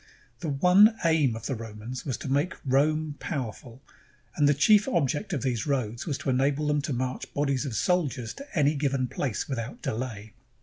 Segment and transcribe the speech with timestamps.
[0.39, 3.83] The one aim of the Romans was to make Rome power ful;
[4.35, 7.75] and the chief object of these roads was to enable them to march bodies of
[7.75, 10.33] soldiers to any given place without delay.